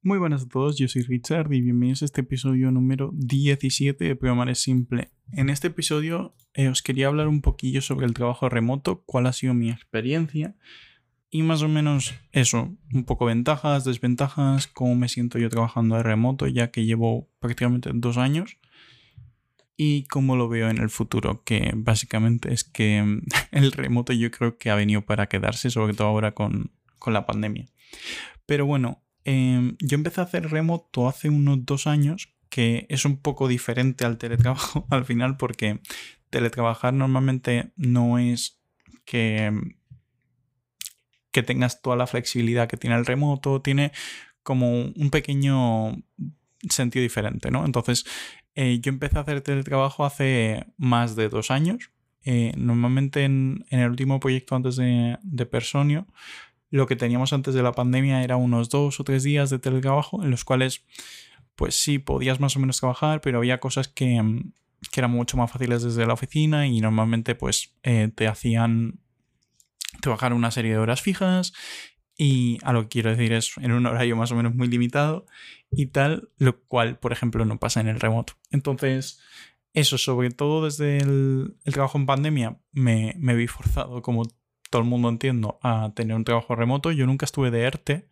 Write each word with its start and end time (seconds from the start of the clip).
Muy 0.00 0.18
buenas 0.20 0.44
a 0.44 0.48
todos, 0.48 0.78
yo 0.78 0.86
soy 0.86 1.02
Richard 1.02 1.52
y 1.52 1.60
bienvenidos 1.60 2.02
a 2.02 2.04
este 2.04 2.20
episodio 2.20 2.70
número 2.70 3.10
17 3.14 4.04
de 4.04 4.14
Programar 4.14 4.48
es 4.48 4.60
Simple. 4.60 5.10
En 5.32 5.50
este 5.50 5.66
episodio 5.66 6.36
eh, 6.54 6.68
os 6.68 6.82
quería 6.82 7.08
hablar 7.08 7.26
un 7.26 7.42
poquillo 7.42 7.82
sobre 7.82 8.06
el 8.06 8.14
trabajo 8.14 8.48
remoto, 8.48 9.02
cuál 9.06 9.26
ha 9.26 9.32
sido 9.32 9.54
mi 9.54 9.70
experiencia 9.70 10.54
y 11.30 11.42
más 11.42 11.62
o 11.62 11.68
menos 11.68 12.14
eso, 12.30 12.76
un 12.94 13.04
poco 13.06 13.24
ventajas, 13.24 13.84
desventajas, 13.84 14.68
cómo 14.68 14.94
me 14.94 15.08
siento 15.08 15.40
yo 15.40 15.50
trabajando 15.50 15.96
de 15.96 16.04
remoto 16.04 16.46
ya 16.46 16.70
que 16.70 16.84
llevo 16.84 17.28
prácticamente 17.40 17.90
dos 17.92 18.18
años 18.18 18.56
y 19.76 20.04
cómo 20.04 20.36
lo 20.36 20.48
veo 20.48 20.70
en 20.70 20.78
el 20.78 20.90
futuro, 20.90 21.42
que 21.42 21.72
básicamente 21.74 22.54
es 22.54 22.62
que 22.62 23.20
el 23.50 23.72
remoto 23.72 24.12
yo 24.12 24.30
creo 24.30 24.58
que 24.58 24.70
ha 24.70 24.76
venido 24.76 25.04
para 25.04 25.26
quedarse, 25.28 25.70
sobre 25.70 25.94
todo 25.94 26.06
ahora 26.06 26.34
con, 26.34 26.70
con 27.00 27.14
la 27.14 27.26
pandemia. 27.26 27.66
Pero 28.46 28.64
bueno, 28.64 29.02
Em, 29.30 29.76
yo 29.80 29.96
empecé 29.96 30.22
a 30.22 30.24
hacer 30.24 30.48
remoto 30.48 31.06
hace 31.06 31.28
unos 31.28 31.66
dos 31.66 31.86
años, 31.86 32.32
que 32.48 32.86
es 32.88 33.04
un 33.04 33.18
poco 33.18 33.46
diferente 33.46 34.06
al 34.06 34.16
teletrabajo 34.16 34.86
al 34.90 35.04
final, 35.04 35.36
porque 35.36 35.80
teletrabajar 36.30 36.94
normalmente 36.94 37.70
no 37.76 38.18
es 38.18 38.58
que, 39.04 39.52
que 41.30 41.42
tengas 41.42 41.82
toda 41.82 41.96
la 41.96 42.06
flexibilidad 42.06 42.68
que 42.68 42.78
tiene 42.78 42.96
el 42.96 43.04
remoto, 43.04 43.60
tiene 43.60 43.92
como 44.42 44.80
un 44.80 45.10
pequeño 45.10 46.02
sentido 46.70 47.02
diferente, 47.02 47.50
¿no? 47.50 47.66
Entonces, 47.66 48.06
eh, 48.54 48.78
yo 48.80 48.88
empecé 48.88 49.18
a 49.18 49.22
hacer 49.22 49.42
teletrabajo 49.42 50.06
hace 50.06 50.64
más 50.78 51.16
de 51.16 51.28
dos 51.28 51.50
años. 51.50 51.90
Eh, 52.24 52.52
normalmente 52.56 53.24
en, 53.24 53.66
el 53.68 53.90
último 53.90 54.20
proyecto 54.20 54.56
antes 54.56 54.76
de, 54.76 55.18
de 55.22 55.46
Personio 55.46 56.06
lo 56.70 56.86
que 56.86 56.96
teníamos 56.96 57.32
antes 57.32 57.54
de 57.54 57.62
la 57.62 57.72
pandemia 57.72 58.22
era 58.22 58.36
unos 58.36 58.68
dos 58.68 59.00
o 59.00 59.04
tres 59.04 59.22
días 59.22 59.50
de 59.50 59.58
teletrabajo 59.58 60.22
en 60.22 60.30
los 60.30 60.44
cuales, 60.44 60.84
pues 61.56 61.74
sí, 61.74 61.98
podías 61.98 62.40
más 62.40 62.56
o 62.56 62.60
menos 62.60 62.78
trabajar, 62.78 63.20
pero 63.20 63.38
había 63.38 63.60
cosas 63.60 63.88
que, 63.88 64.22
mm, 64.22 64.52
eran 64.96 65.10
mucho 65.10 65.36
más 65.36 65.50
fáciles 65.50 65.82
desde 65.82 66.06
la 66.06 66.14
oficina 66.14 66.66
y 66.66 66.80
normalmente 66.80 67.34
pues 67.34 67.74
eh, 67.82 68.10
te 68.14 68.26
hacían 68.26 69.00
trabajar 70.00 70.32
una 70.32 70.50
serie 70.50 70.72
de 70.72 70.78
horas 70.78 71.02
fijas 71.02 71.52
y 72.16 72.58
a 72.62 72.72
lo 72.72 72.82
que 72.82 72.88
quiero 72.88 73.10
decir 73.10 73.32
es 73.32 73.56
en 73.58 73.72
un 73.72 73.86
horario 73.86 74.16
más 74.16 74.32
o 74.32 74.34
menos 74.34 74.54
muy 74.54 74.66
limitado 74.66 75.26
y 75.70 75.86
tal, 75.86 76.30
lo 76.38 76.60
cual, 76.62 76.98
por 76.98 77.12
ejemplo, 77.12 77.44
no 77.44 77.58
pasa 77.58 77.80
en 77.80 77.86
el 77.86 78.00
remoto. 78.00 78.34
Entonces, 78.50 79.20
eso, 79.72 79.98
sobre 79.98 80.30
todo 80.30 80.64
desde 80.64 80.98
el, 80.98 81.56
trabajo 81.64 81.96
en 81.96 82.06
pandemia, 82.06 82.58
me, 82.72 83.14
me 83.18 83.36
vi 83.36 83.46
forzado, 83.46 84.02
como 84.02 84.24
todo 84.70 84.82
el 84.82 84.88
mundo 84.88 85.08
entiendo, 85.08 85.58
a 85.62 85.92
tener 85.94 86.16
un 86.16 86.24
trabajo 86.24 86.54
remoto. 86.54 86.92
Yo 86.92 87.06
nunca 87.06 87.24
estuve 87.24 87.50
de 87.50 87.62
ERTE, 87.62 88.08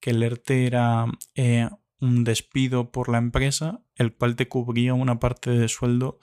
que 0.00 0.10
el 0.10 0.22
ERTE 0.22 0.66
era 0.66 1.06
eh, 1.34 1.68
un 2.00 2.24
despido 2.24 2.90
por 2.90 3.08
la 3.08 3.18
empresa, 3.18 3.80
el 3.96 4.12
cual 4.12 4.36
te 4.36 4.48
cubría 4.48 4.94
una 4.94 5.20
parte 5.20 5.50
de 5.50 5.68
sueldo 5.68 6.18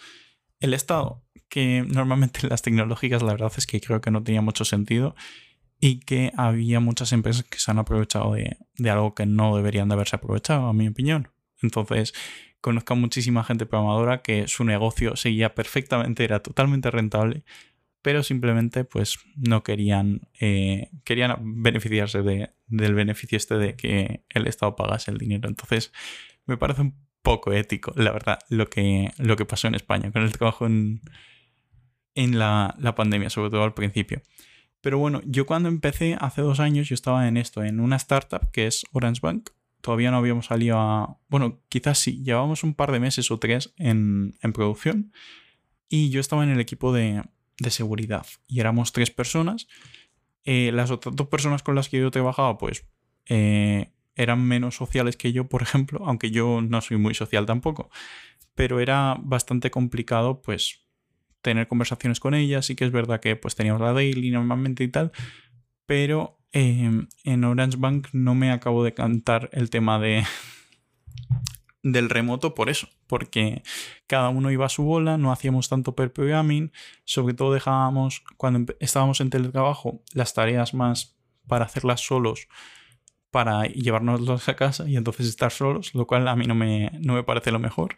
el 0.59 0.73
Estado, 0.73 1.23
que 1.47 1.85
normalmente 1.87 2.41
en 2.43 2.49
las 2.49 2.61
tecnológicas 2.61 3.23
la 3.23 3.31
verdad 3.31 3.51
es 3.55 3.65
que 3.65 3.79
creo 3.79 4.01
que 4.01 4.11
no 4.11 4.23
tenía 4.23 4.41
mucho 4.41 4.65
sentido 4.65 5.15
y 5.79 6.01
que 6.01 6.33
había 6.35 6.81
muchas 6.81 7.13
empresas 7.13 7.45
que 7.45 7.59
se 7.59 7.71
han 7.71 7.79
aprovechado 7.79 8.33
de, 8.33 8.57
de 8.77 8.89
algo 8.89 9.15
que 9.15 9.25
no 9.25 9.55
deberían 9.55 9.87
de 9.87 9.95
haberse 9.95 10.17
aprovechado, 10.17 10.67
a 10.67 10.73
mi 10.73 10.89
opinión. 10.89 11.29
Entonces, 11.61 12.13
conozco 12.59 12.93
a 12.93 12.97
muchísima 12.97 13.45
gente 13.45 13.65
programadora 13.65 14.21
que 14.21 14.47
su 14.49 14.65
negocio 14.65 15.15
seguía 15.15 15.55
perfectamente, 15.55 16.25
era 16.25 16.41
totalmente 16.41 16.91
rentable 16.91 17.43
pero 18.01 18.23
simplemente 18.23 18.85
pues 18.85 19.19
no 19.35 19.63
querían, 19.63 20.21
eh, 20.39 20.89
querían 21.03 21.61
beneficiarse 21.61 22.21
de, 22.21 22.51
del 22.67 22.93
beneficio 22.93 23.37
este 23.37 23.57
de 23.57 23.75
que 23.75 24.23
el 24.29 24.47
Estado 24.47 24.75
pagase 24.75 25.11
el 25.11 25.17
dinero. 25.17 25.49
Entonces 25.49 25.91
me 26.45 26.57
parece 26.57 26.81
un 26.81 26.95
poco 27.21 27.51
ético, 27.51 27.93
la 27.95 28.11
verdad, 28.11 28.39
lo 28.49 28.69
que, 28.69 29.11
lo 29.17 29.35
que 29.35 29.45
pasó 29.45 29.67
en 29.67 29.75
España 29.75 30.11
con 30.11 30.23
el 30.23 30.31
trabajo 30.31 30.65
en, 30.65 31.01
en 32.15 32.39
la, 32.39 32.75
la 32.79 32.95
pandemia, 32.95 33.29
sobre 33.29 33.49
todo 33.49 33.63
al 33.63 33.73
principio. 33.73 34.21
Pero 34.81 34.97
bueno, 34.97 35.21
yo 35.25 35.45
cuando 35.45 35.67
empecé 35.67 36.15
hace 36.19 36.41
dos 36.41 36.61
años, 36.61 36.87
yo 36.87 36.95
estaba 36.95 37.27
en 37.27 37.35
esto, 37.35 37.63
en 37.63 37.81
una 37.81 37.97
startup 37.97 38.49
que 38.51 38.65
es 38.65 38.85
Orange 38.93 39.19
Bank. 39.21 39.49
Todavía 39.81 40.11
no 40.11 40.17
habíamos 40.17 40.45
salido 40.47 40.77
a... 40.77 41.17
Bueno, 41.27 41.59
quizás 41.67 41.99
sí, 41.99 42.23
llevábamos 42.23 42.63
un 42.63 42.73
par 42.73 42.91
de 42.91 42.99
meses 42.99 43.29
o 43.31 43.39
tres 43.39 43.73
en, 43.77 44.37
en 44.41 44.53
producción. 44.53 45.11
Y 45.89 46.11
yo 46.11 46.19
estaba 46.21 46.43
en 46.45 46.49
el 46.51 46.59
equipo 46.61 46.93
de, 46.93 47.23
de 47.59 47.71
seguridad. 47.71 48.25
Y 48.47 48.59
éramos 48.59 48.91
tres 48.91 49.11
personas. 49.11 49.67
Eh, 50.43 50.71
las 50.73 50.91
otras 50.91 51.15
dos 51.15 51.27
personas 51.27 51.63
con 51.63 51.75
las 51.75 51.89
que 51.89 51.99
yo 51.99 52.11
trabajaba, 52.11 52.57
pues 52.57 52.85
eh, 53.27 53.91
eran 54.15 54.43
menos 54.43 54.75
sociales 54.75 55.17
que 55.17 55.31
yo, 55.31 55.47
por 55.47 55.61
ejemplo, 55.61 56.01
aunque 56.05 56.31
yo 56.31 56.61
no 56.61 56.81
soy 56.81 56.97
muy 56.97 57.13
social 57.13 57.45
tampoco. 57.45 57.89
Pero 58.55 58.79
era 58.79 59.17
bastante 59.21 59.71
complicado, 59.71 60.41
pues, 60.41 60.81
tener 61.41 61.67
conversaciones 61.67 62.19
con 62.19 62.33
ellas. 62.33 62.65
Sí 62.65 62.75
que 62.75 62.85
es 62.85 62.91
verdad 62.91 63.19
que 63.19 63.35
pues 63.35 63.55
teníamos 63.55 63.81
la 63.81 63.93
daily 63.93 64.31
normalmente 64.31 64.83
y 64.83 64.89
tal. 64.89 65.11
Pero 65.85 66.39
eh, 66.51 67.05
en 67.23 67.43
Orange 67.43 67.77
Bank 67.77 68.07
no 68.11 68.35
me 68.35 68.51
acabo 68.51 68.83
de 68.83 68.93
cantar 68.93 69.49
el 69.53 69.69
tema 69.69 69.99
de 69.99 70.25
del 71.83 72.09
remoto 72.09 72.55
por 72.55 72.69
eso, 72.69 72.89
porque 73.07 73.63
cada 74.07 74.29
uno 74.29 74.51
iba 74.51 74.65
a 74.65 74.69
su 74.69 74.83
bola, 74.83 75.17
no 75.17 75.31
hacíamos 75.31 75.69
tanto 75.69 75.95
per 75.95 76.11
programming, 76.11 76.71
sobre 77.05 77.33
todo 77.33 77.53
dejábamos, 77.53 78.23
cuando 78.37 78.73
estábamos 78.79 79.21
en 79.21 79.29
teletrabajo, 79.29 80.01
las 80.13 80.33
tareas 80.33 80.73
más 80.73 81.17
para 81.47 81.65
hacerlas 81.65 82.01
solos, 82.01 82.47
para 83.31 83.63
llevárnoslas 83.65 84.49
a 84.49 84.55
casa 84.55 84.89
y 84.89 84.97
entonces 84.97 85.27
estar 85.27 85.51
solos, 85.51 85.93
lo 85.93 86.05
cual 86.07 86.27
a 86.27 86.35
mí 86.35 86.45
no 86.45 86.55
me, 86.55 86.91
no 86.99 87.13
me 87.13 87.23
parece 87.23 87.51
lo 87.51 87.59
mejor. 87.59 87.95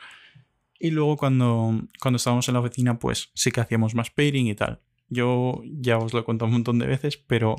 Y 0.80 0.91
luego 0.91 1.18
cuando, 1.18 1.80
cuando 2.00 2.18
estábamos 2.18 2.47
en 2.47 2.56
la 2.56 2.59
oficina, 2.59 3.00
pues 3.00 3.31
sí 3.36 3.52
que 3.52 3.62
hacíamos 3.62 3.94
más 3.96 4.09
pairing 4.09 4.47
y 4.47 4.56
tal. 4.56 4.81
Yo 5.09 5.62
ya 5.64 5.97
os 5.97 6.14
lo 6.14 6.20
he 6.20 6.24
contado 6.24 6.47
un 6.47 6.53
montón 6.53 6.80
de 6.80 6.88
veces, 6.88 7.18
pero 7.18 7.56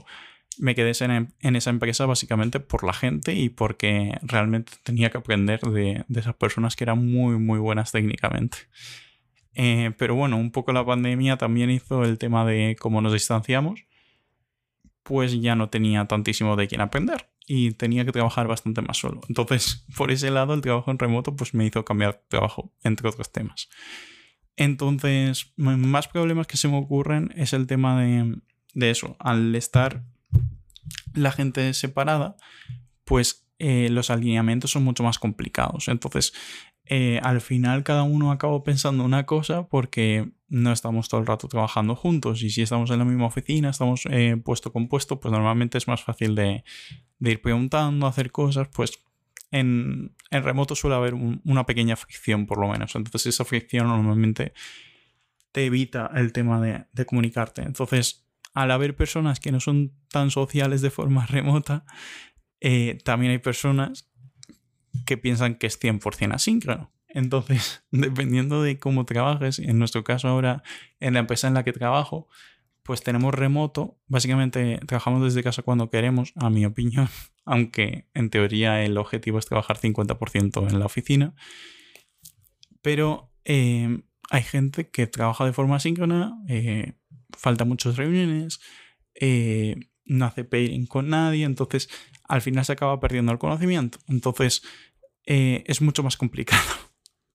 me 0.58 0.74
quedé 0.74 0.92
en, 1.00 1.56
esa 1.56 1.70
empresa 1.70 2.06
básicamente 2.06 2.60
por 2.60 2.84
la 2.84 2.92
gente 2.92 3.34
y 3.34 3.48
porque 3.48 4.18
realmente 4.22 4.72
tenía 4.82 5.10
que 5.10 5.18
aprender 5.18 5.60
de, 5.60 6.04
esas 6.14 6.34
personas 6.34 6.76
que 6.76 6.84
eran 6.84 7.10
muy, 7.10 7.38
muy 7.38 7.58
buenas 7.58 7.92
técnicamente. 7.92 8.58
Eh, 9.54 9.92
pero 9.98 10.14
bueno, 10.14 10.36
un 10.36 10.50
poco 10.50 10.72
la 10.72 10.84
pandemia 10.84 11.36
también 11.36 11.70
hizo 11.70 12.04
el 12.04 12.18
tema 12.18 12.44
de 12.46 12.76
cómo 12.78 13.00
nos 13.00 13.12
distanciamos, 13.12 13.84
pues 15.02 15.40
ya 15.40 15.54
no 15.56 15.68
tenía 15.68 16.06
tantísimo 16.06 16.56
de 16.56 16.68
quién 16.68 16.80
aprender 16.80 17.28
y 17.46 17.72
tenía 17.72 18.04
que 18.04 18.12
trabajar 18.12 18.46
bastante 18.46 18.82
más 18.82 18.98
solo. 18.98 19.20
Entonces, 19.28 19.86
por 19.96 20.10
ese 20.10 20.30
lado, 20.30 20.54
el 20.54 20.60
trabajo 20.60 20.90
en 20.90 20.98
remoto 20.98 21.36
pues 21.36 21.54
me 21.54 21.66
hizo 21.66 21.84
cambiar 21.84 22.14
de 22.14 22.20
trabajo, 22.28 22.72
entre 22.82 23.08
otros 23.08 23.30
temas. 23.32 23.68
Entonces, 24.56 25.52
más 25.56 26.08
problemas 26.08 26.46
que 26.46 26.56
se 26.58 26.68
me 26.68 26.76
ocurren 26.76 27.32
es 27.36 27.52
el 27.52 27.66
tema 27.66 28.02
de, 28.02 28.38
de 28.74 28.90
eso, 28.90 29.16
al 29.18 29.54
estar 29.54 30.04
la 31.14 31.32
gente 31.32 31.72
separada, 31.74 32.36
pues 33.04 33.46
eh, 33.58 33.88
los 33.90 34.10
alineamientos 34.10 34.72
son 34.72 34.84
mucho 34.84 35.02
más 35.02 35.18
complicados. 35.18 35.88
Entonces, 35.88 36.32
eh, 36.84 37.20
al 37.22 37.40
final 37.40 37.84
cada 37.84 38.02
uno 38.02 38.32
acaba 38.32 38.62
pensando 38.64 39.04
una 39.04 39.24
cosa 39.24 39.68
porque 39.68 40.32
no 40.48 40.72
estamos 40.72 41.08
todo 41.08 41.20
el 41.20 41.26
rato 41.26 41.46
trabajando 41.46 41.94
juntos 41.94 42.42
y 42.42 42.50
si 42.50 42.62
estamos 42.62 42.90
en 42.90 42.98
la 42.98 43.04
misma 43.04 43.26
oficina, 43.26 43.70
estamos 43.70 44.02
eh, 44.10 44.36
puesto 44.44 44.72
con 44.72 44.88
puesto, 44.88 45.20
pues 45.20 45.30
normalmente 45.30 45.78
es 45.78 45.86
más 45.86 46.02
fácil 46.02 46.34
de, 46.34 46.64
ir 47.20 47.40
preguntando, 47.40 48.06
hacer 48.06 48.32
cosas, 48.32 48.68
pues 48.74 48.98
en, 49.52 50.14
remoto 50.30 50.74
suele 50.74 50.96
haber 50.96 51.14
una 51.14 51.64
pequeña 51.64 51.94
fricción 51.94 52.46
por 52.46 52.58
lo 52.58 52.68
menos. 52.68 52.96
Entonces 52.96 53.26
esa 53.26 53.44
fricción 53.44 53.86
normalmente 53.86 54.52
te 55.52 55.66
evita 55.66 56.10
el 56.14 56.32
tema 56.32 56.60
de, 56.60 56.86
de 56.92 57.06
comunicarte. 57.06 57.62
Entonces 57.62 58.26
al 58.54 58.70
haber 58.70 58.96
personas 58.96 59.40
que 59.40 59.52
no 59.52 59.60
son 59.60 59.92
tan 60.08 60.30
sociales 60.30 60.82
de 60.82 60.90
forma 60.90 61.26
remota, 61.30 61.84
eh, 62.60 62.98
también 63.04 63.32
hay 63.32 63.38
personas 63.38 64.10
que 65.06 65.16
piensan 65.16 65.56
que 65.56 65.66
es 65.66 65.80
100% 65.80 66.34
asíncrono. 66.34 66.92
Entonces, 67.08 67.84
dependiendo 67.90 68.62
de 68.62 68.78
cómo 68.78 69.04
trabajes, 69.04 69.58
en 69.58 69.78
nuestro 69.78 70.04
caso 70.04 70.28
ahora 70.28 70.62
en 71.00 71.14
la 71.14 71.20
empresa 71.20 71.48
en 71.48 71.54
la 71.54 71.64
que 71.64 71.72
trabajo, 71.72 72.28
pues 72.82 73.02
tenemos 73.02 73.34
remoto. 73.34 73.98
Básicamente 74.06 74.80
trabajamos 74.86 75.22
desde 75.22 75.42
casa 75.42 75.62
cuando 75.62 75.90
queremos, 75.90 76.32
a 76.36 76.50
mi 76.50 76.64
opinión, 76.64 77.08
aunque 77.44 78.08
en 78.14 78.30
teoría 78.30 78.84
el 78.84 78.98
objetivo 78.98 79.38
es 79.38 79.46
trabajar 79.46 79.78
50% 79.78 80.70
en 80.70 80.78
la 80.78 80.86
oficina. 80.86 81.34
Pero 82.80 83.30
eh, 83.44 84.02
hay 84.30 84.42
gente 84.42 84.88
que 84.88 85.06
trabaja 85.06 85.44
de 85.44 85.52
forma 85.52 85.76
asíncrona, 85.76 86.36
eh, 86.48 86.94
falta 87.36 87.64
muchas 87.64 87.96
reuniones, 87.96 88.60
eh, 89.14 89.76
no 90.04 90.26
hace 90.26 90.44
pairing 90.44 90.86
con 90.86 91.08
nadie, 91.08 91.44
entonces 91.44 91.88
al 92.24 92.42
final 92.42 92.64
se 92.64 92.72
acaba 92.72 93.00
perdiendo 93.00 93.32
el 93.32 93.38
conocimiento. 93.38 93.98
Entonces 94.08 94.62
eh, 95.26 95.64
es 95.66 95.80
mucho 95.80 96.02
más 96.02 96.16
complicado. 96.16 96.62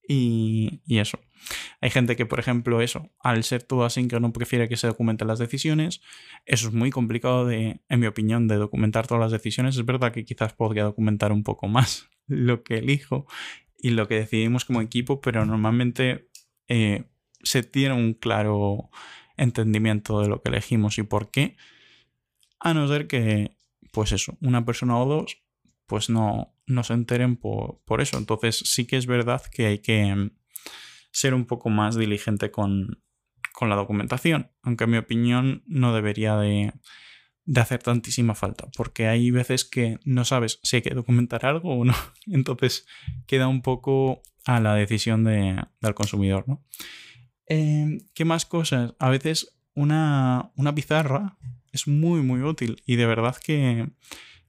Y, 0.09 0.79
y, 0.85 0.99
eso. 0.99 1.19
Hay 1.81 1.89
gente 1.89 2.15
que, 2.15 2.25
por 2.25 2.39
ejemplo, 2.39 2.81
eso, 2.81 3.11
al 3.19 3.44
ser 3.44 3.63
todo 3.63 3.83
asíncrono, 3.83 4.31
prefiere 4.31 4.69
que 4.69 4.77
se 4.77 4.88
documenten 4.88 5.27
las 5.27 5.38
decisiones. 5.38 5.99
Eso 6.45 6.69
es 6.69 6.73
muy 6.73 6.91
complicado, 6.91 7.45
de, 7.45 7.81
en 7.89 7.99
mi 7.99 8.07
opinión, 8.07 8.47
de 8.47 8.55
documentar 8.55 9.05
todas 9.05 9.19
las 9.19 9.33
decisiones. 9.33 9.75
Es 9.75 9.83
verdad 9.83 10.13
que 10.13 10.23
quizás 10.23 10.53
podría 10.53 10.85
documentar 10.85 11.33
un 11.33 11.44
poco 11.44 11.67
más 11.67 12.07
lo 12.25 12.63
que 12.63 12.77
elijo 12.77 13.27
y 13.77 13.89
lo 13.89 14.07
que 14.07 14.15
decidimos 14.15 14.63
como 14.63 14.81
equipo, 14.81 15.19
pero 15.19 15.45
normalmente 15.45 16.29
eh, 16.69 17.03
se 17.44 17.63
tiene 17.63 17.95
un 17.95 18.13
claro 18.13 18.89
entendimiento 19.37 20.21
de 20.21 20.27
lo 20.27 20.41
que 20.41 20.49
elegimos 20.49 20.97
y 20.97 21.03
por 21.03 21.31
qué. 21.31 21.55
A 22.59 22.73
no 22.73 22.87
ser 22.87 23.07
que, 23.07 23.55
pues 23.91 24.11
eso, 24.11 24.37
una 24.41 24.65
persona 24.65 24.97
o 24.97 25.05
dos, 25.05 25.37
pues 25.85 26.09
no, 26.09 26.53
no 26.65 26.83
se 26.83 26.93
enteren 26.93 27.37
por, 27.37 27.79
por 27.85 28.01
eso. 28.01 28.17
Entonces 28.17 28.57
sí 28.65 28.85
que 28.85 28.97
es 28.97 29.05
verdad 29.05 29.41
que 29.51 29.67
hay 29.67 29.79
que 29.79 30.13
mm, 30.13 30.31
ser 31.11 31.33
un 31.33 31.45
poco 31.45 31.69
más 31.69 31.95
diligente 31.95 32.51
con, 32.51 33.01
con 33.53 33.69
la 33.69 33.75
documentación, 33.75 34.51
aunque 34.61 34.83
en 34.83 34.89
mi 34.91 34.97
opinión 34.97 35.63
no 35.65 35.93
debería 35.93 36.35
de, 36.35 36.73
de 37.45 37.61
hacer 37.61 37.81
tantísima 37.81 38.35
falta, 38.35 38.67
porque 38.75 39.07
hay 39.07 39.31
veces 39.31 39.63
que 39.63 39.99
no 40.03 40.25
sabes 40.25 40.59
si 40.63 40.75
hay 40.75 40.81
que 40.81 40.93
documentar 40.93 41.45
algo 41.45 41.79
o 41.79 41.85
no, 41.85 41.95
entonces 42.27 42.85
queda 43.25 43.47
un 43.47 43.61
poco 43.61 44.21
a 44.45 44.59
la 44.59 44.75
decisión 44.75 45.23
de, 45.23 45.63
del 45.81 45.93
consumidor. 45.93 46.43
¿no? 46.47 46.63
Em, 47.47 48.01
¿Qué 48.13 48.25
más 48.25 48.45
cosas? 48.45 48.94
A 48.99 49.09
veces 49.09 49.57
una, 49.73 50.51
una, 50.55 50.75
pizarra 50.75 51.38
es 51.71 51.88
muy 51.88 52.21
muy 52.21 52.41
útil 52.41 52.81
y 52.85 52.97
de 52.97 53.05
verdad 53.05 53.38
que, 53.38 53.89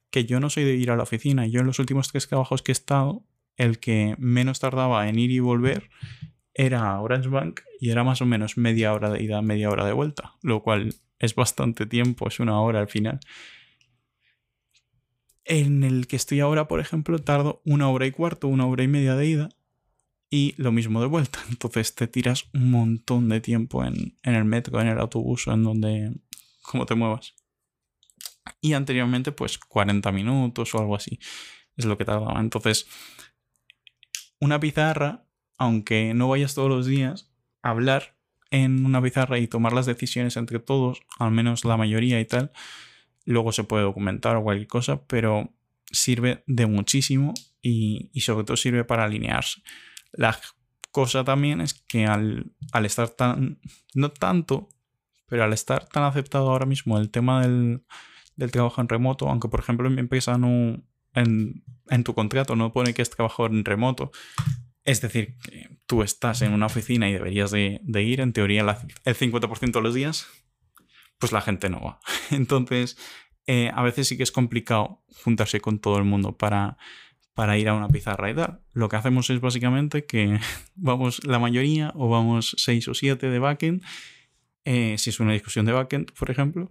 que 0.09 0.25
yo 0.25 0.39
no 0.39 0.49
soy 0.49 0.65
de 0.65 0.75
ir 0.75 0.91
a 0.91 0.97
la 0.97 1.03
oficina, 1.03 1.47
yo 1.47 1.61
en 1.61 1.67
los 1.67 1.79
últimos 1.79 2.09
tres 2.11 2.27
trabajos 2.27 2.61
que 2.61 2.71
he 2.71 2.73
estado, 2.73 3.23
el 3.55 3.79
que 3.79 4.15
menos 4.17 4.59
tardaba 4.59 5.07
en 5.07 5.17
ir 5.17 5.31
y 5.31 5.39
volver 5.39 5.89
era 6.53 6.99
Orange 6.99 7.29
Bank 7.29 7.61
y 7.79 7.91
era 7.91 8.03
más 8.03 8.21
o 8.21 8.25
menos 8.25 8.57
media 8.57 8.93
hora 8.93 9.09
de 9.09 9.23
ida, 9.23 9.41
media 9.41 9.69
hora 9.69 9.85
de 9.85 9.93
vuelta, 9.93 10.33
lo 10.41 10.61
cual 10.61 10.93
es 11.19 11.35
bastante 11.35 11.85
tiempo, 11.85 12.27
es 12.27 12.39
una 12.39 12.59
hora 12.59 12.79
al 12.79 12.89
final. 12.89 13.19
En 15.45 15.83
el 15.83 16.07
que 16.07 16.15
estoy 16.15 16.41
ahora, 16.41 16.67
por 16.67 16.79
ejemplo, 16.79 17.17
tardo 17.19 17.61
una 17.65 17.89
hora 17.89 18.05
y 18.05 18.11
cuarto, 18.11 18.47
una 18.47 18.67
hora 18.67 18.83
y 18.83 18.87
media 18.87 19.15
de 19.15 19.25
ida 19.25 19.49
y 20.29 20.53
lo 20.57 20.71
mismo 20.71 21.01
de 21.01 21.07
vuelta. 21.07 21.39
Entonces 21.49 21.95
te 21.95 22.07
tiras 22.07 22.45
un 22.53 22.71
montón 22.71 23.29
de 23.29 23.41
tiempo 23.41 23.83
en, 23.83 24.17
el 24.23 24.45
metro, 24.45 24.79
en 24.81 24.87
el 24.87 24.99
autobús 24.99 25.47
o 25.47 25.53
en 25.53 25.63
donde, 25.63 26.11
como 26.61 26.85
te 26.85 26.95
muevas. 26.95 27.35
Y 28.61 28.73
anteriormente, 28.73 29.31
pues 29.31 29.57
40 29.57 30.11
minutos 30.11 30.73
o 30.73 30.79
algo 30.79 30.95
así. 30.95 31.19
Es 31.77 31.85
lo 31.85 31.97
que 31.97 32.05
tardaba. 32.05 32.39
Entonces, 32.39 32.87
una 34.39 34.59
pizarra, 34.59 35.25
aunque 35.57 36.13
no 36.13 36.29
vayas 36.29 36.55
todos 36.55 36.69
los 36.69 36.85
días, 36.85 37.31
hablar 37.61 38.17
en 38.51 38.85
una 38.85 39.01
pizarra 39.01 39.37
y 39.37 39.47
tomar 39.47 39.73
las 39.73 39.85
decisiones 39.85 40.37
entre 40.37 40.59
todos, 40.59 41.01
al 41.19 41.31
menos 41.31 41.65
la 41.65 41.77
mayoría 41.77 42.19
y 42.19 42.25
tal, 42.25 42.51
luego 43.25 43.51
se 43.51 43.63
puede 43.63 43.83
documentar 43.83 44.35
o 44.35 44.43
cualquier 44.43 44.67
cosa, 44.67 45.05
pero 45.05 45.53
sirve 45.91 46.43
de 46.47 46.65
muchísimo 46.65 47.33
y, 47.61 48.09
sobre 48.21 48.45
todo 48.45 48.57
sirve 48.57 48.83
para 48.83 49.05
alinearse. 49.05 49.61
La 50.11 50.39
cosa 50.91 51.23
también 51.23 51.61
es 51.61 51.73
que 51.73 52.05
al, 52.05 52.51
estar 52.83 53.09
tan, 53.09 53.59
no 53.93 54.11
tanto, 54.11 54.69
pero 55.27 55.43
al 55.43 55.53
estar 55.53 55.87
tan 55.87 56.03
aceptado 56.03 56.49
ahora 56.49 56.65
mismo 56.65 56.97
el 56.97 57.09
tema 57.09 57.41
del, 57.41 57.83
trabajo 58.51 58.81
en 58.81 58.89
remoto, 58.89 59.29
aunque 59.29 59.49
por 59.49 59.59
ejemplo 59.59 59.87
en 59.87 59.95
mi 59.95 59.99
empresa 60.01 60.37
no, 60.37 60.81
en, 61.13 61.63
en, 61.89 62.03
tu 62.03 62.13
contrato 62.13 62.55
no 62.55 62.71
pone 62.71 62.93
que 62.93 63.01
es 63.01 63.09
trabajo 63.09 63.45
en 63.45 63.65
remoto, 63.65 64.11
es 64.89 65.01
decir, 65.01 65.37
tú 65.85 66.01
estás 66.01 66.41
en 66.41 66.53
una 66.53 66.65
oficina 66.65 67.09
y 67.09 67.13
deberías 67.13 67.51
de, 67.51 67.81
ir, 67.85 68.21
en 68.21 68.33
teoría, 68.33 68.61
el 69.05 69.15
50% 69.15 69.71
de 69.71 69.81
los 69.81 69.93
días, 69.93 70.27
pues 71.19 71.31
la 71.31 71.41
gente 71.41 71.69
no 71.69 71.79
va. 71.79 71.99
Entonces, 72.31 72.97
eh, 73.45 73.71
a 73.73 73.83
veces 73.83 74.07
sí 74.07 74.17
que 74.17 74.23
es 74.23 74.31
complicado 74.31 75.03
juntarse 75.23 75.61
con 75.61 75.79
todo 75.79 75.97
el 75.97 76.05
mundo 76.05 76.37
para, 76.37 76.77
para 77.39 77.57
ir 77.57 77.69
a 77.69 77.73
una 77.73 77.87
pizarra 77.87 78.29
y 78.29 78.35
tal. 78.35 78.59
Lo 78.73 78.89
que 78.89 78.97
hacemos 78.97 79.29
es 79.29 79.39
básicamente 79.39 80.03
que 80.03 80.41
vamos 80.75 81.25
la 81.25 81.39
mayoría 81.39 81.93
o 81.95 82.09
vamos 82.09 82.53
seis 82.57 82.85
o 82.89 82.93
siete 82.93 83.29
de 83.29 83.39
backend, 83.39 83.81
eh, 84.65 84.95
si 84.97 85.09
es 85.09 85.21
una 85.21 85.31
discusión 85.31 85.65
de 85.65 85.71
backend, 85.71 86.11
por 86.11 86.29
ejemplo, 86.29 86.69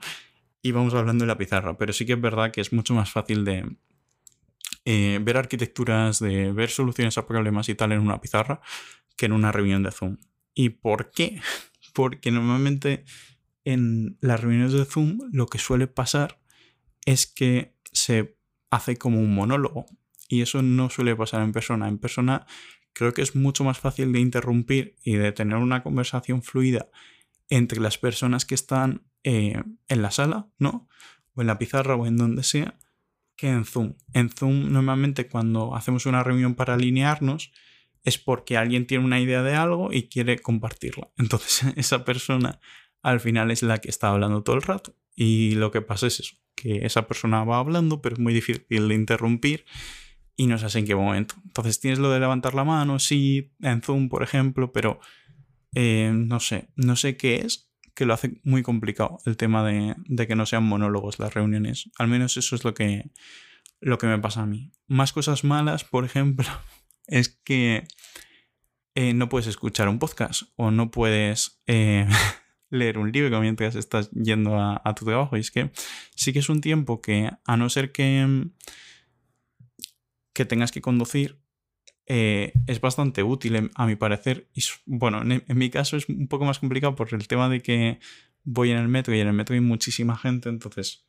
y 0.61 0.73
vamos 0.73 0.93
hablando 0.93 1.25
de 1.25 1.29
la 1.29 1.39
pizarra. 1.39 1.79
Pero 1.79 1.95
sí 1.95 2.05
que 2.05 2.13
es 2.13 2.21
verdad 2.21 2.51
que 2.51 2.61
es 2.61 2.75
mucho 2.75 2.93
más 2.93 3.11
fácil 3.11 3.47
de, 3.47 3.65
eh, 4.85 5.19
ver 5.23 5.39
arquitecturas, 5.39 6.19
de 6.19 6.53
ver 6.53 6.69
soluciones 6.69 7.17
a 7.17 7.27
problemas 7.27 7.71
y 7.71 7.75
tal 7.75 7.93
en 7.93 8.01
una 8.01 8.21
pizarra 8.21 8.61
que 9.17 9.25
en 9.25 9.33
una 9.33 9.51
reunión 9.51 9.83
de 9.83 9.91
Zoom. 9.91 10.19
¿Y 10.53 10.69
por 10.69 11.13
qué? 11.13 11.41
Porque 11.95 12.31
normalmente 12.31 13.07
en 13.65 14.19
las 14.21 14.39
reuniones 14.39 14.75
de 14.75 14.85
Zoom 14.85 15.31
lo 15.33 15.47
que 15.47 15.59
suele 15.59 15.87
pasar 15.87 16.39
es 17.07 17.27
que 17.27 17.75
se 17.91 18.37
hace 18.69 18.99
como 18.99 19.19
un 19.19 19.35
monólogo 19.35 19.87
y 20.29 20.43
eso 20.43 20.63
no 20.63 20.91
suele 20.91 21.17
pasar 21.17 21.43
en 21.43 21.53
persona. 21.53 21.89
En 21.89 21.99
persona 21.99 22.47
creo 22.93 23.15
que 23.15 23.23
es 23.23 23.35
mucho 23.35 23.65
más 23.65 23.79
fácil 23.79 24.13
de 24.13 24.21
interrumpir 24.21 24.97
y 25.03 25.15
de 25.15 25.33
tener 25.33 25.57
una 25.57 25.83
conversación 25.83 26.43
fluida 26.43 26.89
entre 27.49 27.81
las 27.81 27.97
personas 27.99 28.45
que 28.45 28.55
están 28.55 29.03
eh, 29.25 29.63
en 29.89 30.03
la 30.03 30.11
sala, 30.11 30.49
¿no? 30.59 30.89
O 31.35 31.41
en 31.41 31.47
la 31.47 31.59
pizarra 31.59 31.97
o 31.97 32.07
en 32.07 32.17
donde 32.17 32.43
sea, 32.43 32.79
que 33.37 33.49
en 33.49 33.65
Zoom. 33.65 33.95
En 34.13 34.29
Zoom 34.29 34.73
normalmente 34.73 35.29
cuando 35.29 35.75
hacemos 35.75 36.07
una 36.07 36.23
reunión 36.23 36.55
para 36.55 36.75
alinearnos 36.75 37.53
es 38.05 38.19
porque 38.19 38.57
alguien 38.57 38.87
tiene 38.87 39.05
una 39.05 39.21
idea 39.21 39.43
de 39.43 39.55
algo 39.55 39.93
y 39.93 40.09
quiere 40.09 40.39
compartirla. 40.39 41.11
Entonces 41.17 41.73
esa 41.77 42.05
persona 42.05 42.61
al 43.03 43.21
final 43.21 43.51
es 43.51 43.63
la 43.63 43.79
que 43.79 43.89
está 43.89 44.11
hablando 44.11 44.43
todo 44.43 44.57
el 44.57 44.63
rato. 44.63 44.95
Y 45.15 45.55
lo 45.55 45.71
que 45.71 45.83
pasa 45.83 46.07
es 46.07 46.21
eso, 46.21 46.37
que 46.55 46.85
esa 46.87 47.09
persona 47.09 47.43
va 47.45 47.59
hablando, 47.59 48.03
pero 48.03 48.15
es 48.15 48.21
muy 48.21 48.35
difícil 48.35 48.67
de 48.69 48.95
interrumpir 48.95 49.65
y 50.39 50.47
no 50.47 50.57
sé 50.57 50.79
en 50.79 50.87
qué 50.87 50.95
momento. 50.95 51.35
Entonces 51.45 51.81
tienes 51.81 51.99
lo 51.99 52.11
de 52.11 52.21
levantar 52.21 52.55
la 52.55 52.63
mano, 52.63 53.01
sí, 53.01 53.51
en 53.61 53.83
Zoom, 53.83 54.09
por 54.09 54.23
ejemplo, 54.23 54.73
pero 54.73 55.01
eh, 55.75 56.13
no 56.15 56.39
sé, 56.39 56.69
no 56.77 56.95
sé 56.95 57.17
qué 57.17 57.41
es, 57.45 57.73
que 57.93 58.07
lo 58.07 58.15
hace 58.15 58.41
muy 58.45 58.63
complicado 58.63 59.19
el 59.27 59.37
tema 59.37 59.67
de, 59.67 59.97
que 60.29 60.37
no 60.37 60.47
sean 60.47 60.63
monólogos 60.63 61.19
las 61.19 61.35
reuniones. 61.35 61.91
Al 61.99 62.07
menos 62.07 62.37
eso 62.37 62.55
es 62.55 62.63
lo 62.63 62.73
que, 62.73 63.11
lo 63.81 63.99
que 63.99 64.07
me 64.07 64.17
pasa 64.21 64.43
a 64.43 64.47
mí. 64.47 64.71
Más 64.87 65.13
cosas 65.13 65.43
malas, 65.43 65.83
por 65.83 66.05
ejemplo, 66.05 66.47
es 67.09 67.29
que 67.43 67.89
eh, 68.95 69.15
no 69.15 69.29
puedes 69.29 69.49
escuchar 69.49 69.89
un 69.89 69.99
podcast 69.99 70.43
o 70.55 70.71
no 70.71 70.93
puedes 70.93 71.61
eh, 71.67 72.07
leer 72.71 72.99
un 72.99 73.11
libro 73.11 73.41
mientras 73.41 73.75
estás 73.75 74.13
yendo 74.13 74.57
a, 74.57 74.81
a, 74.85 74.95
tu 74.95 75.05
trabajo. 75.05 75.37
Y 75.37 75.41
es 75.41 75.51
que 75.51 75.73
sí 76.15 76.33
que 76.33 76.39
es 76.39 76.49
un 76.49 76.61
tiempo 76.61 77.01
que, 77.01 77.29
a 77.45 77.57
no 77.57 77.69
ser 77.69 77.91
que, 77.91 78.47
que 80.39 80.45
tengas 80.45 80.71
que 80.71 80.81
conducir, 80.81 81.41
eh, 82.07 82.53
es 82.69 82.81
bastante 82.81 83.25
útil, 83.25 83.73
a 83.75 83.87
mi 83.87 83.97
parecer. 83.97 84.47
Y 84.55 84.63
bueno, 84.87 85.21
en, 85.21 85.43
mi 85.59 85.69
caso 85.69 85.97
es 85.97 86.09
un 86.09 86.29
poco 86.29 86.45
más 86.45 86.61
complicado 86.61 86.95
por 86.95 87.13
el 87.13 87.27
tema 87.27 87.49
de 87.49 87.61
que 87.61 87.99
voy 88.45 88.71
en 88.71 88.79
el 88.79 88.87
metro 88.87 89.17
y 89.17 89.19
en 89.21 89.27
el 89.27 89.33
metro 89.33 89.55
hay 89.55 89.61
muchísima 89.61 90.17
gente, 90.17 90.49
entonces 90.49 91.09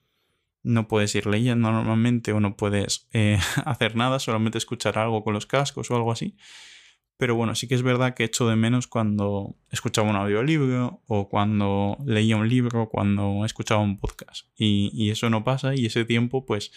no 0.64 0.88
puedes 0.88 1.14
ir 1.14 1.28
leyendo 1.28 1.72
normalmente 1.72 2.34
o 2.34 2.40
no 2.40 2.58
puedes 2.58 3.08
eh, 3.14 3.38
hacer 3.66 3.96
nada, 3.96 4.18
solamente 4.18 4.58
escuchar 4.58 4.98
algo 4.98 5.24
con 5.24 5.36
los 5.36 5.46
cascos 5.46 5.92
o 5.92 5.96
algo 5.96 6.12
así. 6.12 6.36
Pero 7.18 7.36
bueno, 7.36 7.54
sí 7.54 7.68
que 7.68 7.76
es 7.76 7.84
verdad 7.84 8.16
que 8.16 8.24
echo 8.24 8.48
de 8.48 8.56
menos 8.56 8.88
cuando 8.88 9.58
escuchaba 9.70 10.10
un 10.10 10.16
audiolibro 10.16 11.04
o 11.06 11.30
cuando 11.30 11.98
leía 12.04 12.36
un 12.36 12.50
libro 12.50 12.90
cuando 12.90 13.46
escuchaba 13.46 13.82
un 13.82 14.00
podcast. 14.00 14.48
Y 14.56 15.12
eso 15.12 15.30
no 15.30 15.44
pasa 15.44 15.76
y 15.76 15.86
ese 15.86 16.04
tiempo 16.04 16.48
pues 16.48 16.72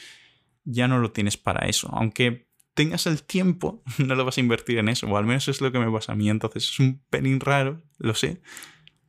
ya 0.64 0.88
no 0.88 0.98
lo 0.98 1.12
tienes 1.12 1.36
para 1.36 1.66
eso. 1.66 1.88
Aunque 1.92 2.48
tengas 2.74 3.06
el 3.06 3.22
tiempo, 3.22 3.82
no 3.98 4.14
lo 4.14 4.24
vas 4.24 4.38
a 4.38 4.40
invertir 4.40 4.78
en 4.78 4.88
eso, 4.88 5.06
o 5.06 5.16
al 5.16 5.26
menos 5.26 5.48
es 5.48 5.60
lo 5.60 5.72
que 5.72 5.78
me 5.78 5.90
pasa 5.90 6.12
a 6.12 6.16
mí, 6.16 6.28
entonces 6.28 6.64
es 6.64 6.78
un 6.78 7.02
pelín 7.10 7.40
raro, 7.40 7.82
lo 7.98 8.14
sé, 8.14 8.40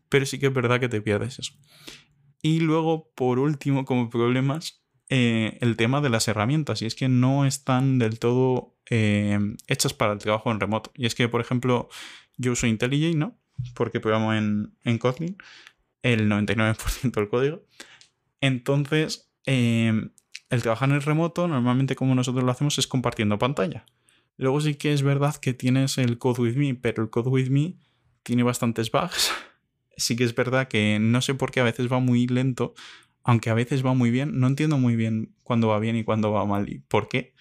pero 0.10 0.26
sí 0.26 0.40
que 0.40 0.48
es 0.48 0.54
verdad 0.54 0.80
que 0.80 0.90
te 0.90 1.02
pierdes 1.02 1.40
eso. 1.40 1.54
Y 2.42 2.60
luego, 2.60 3.10
por 3.16 3.40
último, 3.40 3.86
como 3.86 4.10
problemas, 4.10 4.84
eh, 5.10 5.58
el 5.62 5.78
tema 5.78 6.02
de 6.02 6.10
las 6.10 6.28
herramientas, 6.28 6.82
y 6.82 6.86
es 6.86 6.96
que 6.96 7.08
no 7.08 7.46
están 7.46 8.00
del 8.00 8.20
todo 8.20 8.76
eh, 8.90 9.40
hechas 9.68 9.94
para 9.94 10.14
el 10.14 10.20
trabajo 10.20 10.52
en 10.52 10.60
remoto. 10.60 10.92
Y 10.96 11.06
es 11.06 11.16
que, 11.16 11.30
por 11.30 11.40
ejemplo, 11.40 11.88
yo 12.38 12.52
uso 12.52 12.68
IntelliJ, 12.68 13.16
¿no? 13.16 13.40
Porque 13.76 14.02
programo 14.02 14.34
en, 14.34 14.76
en 14.84 14.98
Kotlin, 14.98 15.38
el 16.02 16.30
99% 16.30 17.12
del 17.12 17.30
código. 17.30 17.64
Entonces, 18.42 19.32
eh, 19.46 20.10
el 20.54 20.62
trabajar 20.62 20.90
en 20.90 20.96
el 20.96 21.02
remoto, 21.02 21.48
normalmente 21.48 21.96
como 21.96 22.16
nosotros 22.16 22.44
lo 22.44 22.52
hacemos, 22.52 22.78
es 22.78 22.88
compartiendo 22.88 23.38
pantalla. 23.40 23.86
Luego 24.38 24.62
sí 24.62 24.76
que 24.76 24.94
es 24.94 25.04
verdad 25.04 25.36
que 25.36 25.54
tienes 25.54 25.98
el 25.98 26.18
Code 26.18 26.42
with 26.42 26.56
Me, 26.56 26.76
pero 26.76 27.04
el 27.04 27.10
Code 27.10 27.30
with 27.30 27.50
Me 27.50 27.76
tiene 28.24 28.44
bastantes 28.44 28.92
bugs. 28.92 29.32
Sí 29.96 30.16
que 30.16 30.24
es 30.24 30.34
verdad 30.34 30.68
que 30.68 30.98
no 31.00 31.22
sé 31.22 31.36
por 31.36 31.52
qué 31.52 31.60
a 31.60 31.64
veces 31.64 31.92
va 31.92 32.00
muy 32.00 32.26
lento, 32.26 32.74
aunque 33.24 33.50
a 33.50 33.54
veces 33.54 33.86
va 33.86 33.94
muy 33.94 34.10
bien. 34.10 34.40
No 34.40 34.48
entiendo 34.48 34.78
muy 34.78 34.96
bien 34.96 35.36
cuándo 35.44 35.68
va 35.68 35.80
bien 35.80 35.96
y 35.96 36.04
cuándo 36.04 36.32
va 36.32 36.46
mal 36.46 36.68
y 36.70 36.80
por 36.80 37.10
qué. 37.10 37.36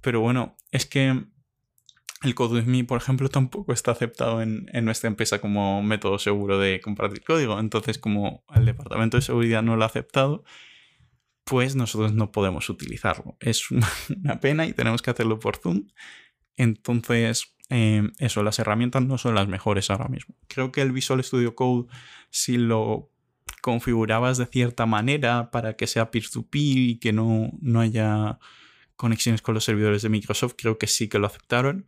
Pero 0.00 0.20
bueno, 0.20 0.56
es 0.70 0.86
que 0.86 1.24
el 2.22 2.34
CodeWithMe, 2.34 2.84
por 2.84 3.00
ejemplo, 3.00 3.28
tampoco 3.28 3.72
está 3.72 3.90
aceptado 3.90 4.40
en, 4.40 4.70
en, 4.72 4.84
nuestra 4.84 5.08
empresa 5.08 5.40
como 5.40 5.82
método 5.82 6.18
seguro 6.18 6.58
de 6.58 6.80
compartir 6.80 7.22
código. 7.22 7.58
Entonces, 7.58 7.98
como 7.98 8.44
el 8.54 8.64
departamento 8.64 9.18
de 9.18 9.22
seguridad 9.22 9.62
no 9.62 9.76
lo 9.76 9.82
ha 9.82 9.86
aceptado, 9.86 10.44
pues 11.44 11.76
nosotros 11.76 12.12
no 12.12 12.32
podemos 12.32 12.68
utilizarlo. 12.68 13.36
Es 13.40 13.70
una 13.70 14.40
pena 14.40 14.66
y 14.66 14.72
tenemos 14.72 15.02
que 15.02 15.10
hacerlo 15.10 15.38
por 15.38 15.56
Zoom. 15.56 15.88
Entonces, 16.56 17.54
em, 17.68 18.12
eso, 18.18 18.42
las 18.42 18.58
herramientas 18.58 19.02
no 19.04 19.18
son 19.18 19.34
las 19.34 19.48
mejores 19.48 19.90
ahora 19.90 20.08
mismo. 20.08 20.34
Creo 20.48 20.72
que 20.72 20.82
el 20.82 20.92
Visual 20.92 21.22
Studio 21.22 21.54
Code, 21.54 21.88
si 22.30 22.56
lo 22.58 23.10
configurabas 23.60 24.38
de 24.38 24.46
cierta 24.46 24.86
manera 24.86 25.50
para 25.50 25.76
que 25.76 25.86
sea 25.86 26.10
peer-to-peer 26.10 26.78
y 26.78 26.98
que 26.98 27.12
no, 27.12 27.50
no 27.60 27.80
haya 27.80 28.38
conexiones 28.96 29.42
con 29.42 29.54
los 29.54 29.64
servidores 29.64 30.02
de 30.02 30.08
Microsoft, 30.08 30.54
creo 30.56 30.78
que 30.78 30.86
sí 30.86 31.08
que 31.08 31.18
lo 31.18 31.26
aceptaron 31.26 31.86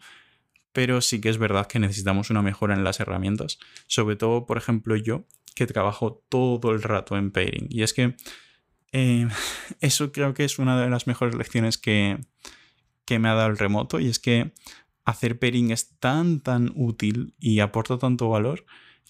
pero 0.74 1.00
sí 1.00 1.20
que 1.20 1.28
es 1.28 1.38
verdad 1.38 1.68
que 1.68 1.78
necesitamos 1.78 2.30
una 2.30 2.42
mejora 2.42 2.74
en 2.74 2.82
las 2.82 2.98
herramientas. 2.98 3.60
Sobre 3.86 4.16
todo, 4.16 4.44
por 4.44 4.58
ejemplo, 4.58 4.96
yo, 4.96 5.24
que 5.54 5.68
trabajo 5.68 6.24
todo 6.28 6.72
el 6.72 6.82
rato 6.82 7.16
en 7.16 7.30
pairing. 7.30 7.68
Y 7.70 7.84
es 7.84 7.94
que 7.94 8.16
eh, 8.94 9.28
eso 9.80 10.12
creo 10.12 10.32
que 10.32 10.44
es 10.44 10.58
una 10.58 10.80
de 10.80 10.88
las 10.88 11.06
mejores 11.06 11.34
lecciones 11.34 11.76
que, 11.76 12.18
que 13.04 13.18
me 13.18 13.28
ha 13.28 13.34
dado 13.34 13.50
el 13.50 13.58
remoto. 13.58 14.00
Y 14.00 14.08
es 14.08 14.18
que 14.18 14.52
hacer 15.04 15.38
pairing 15.38 15.72
es 15.72 15.98
tan, 15.98 16.40
tan 16.40 16.72
útil 16.74 17.34
y 17.38 17.60
aporta 17.60 17.98
tanto 17.98 18.30
valor 18.30 18.64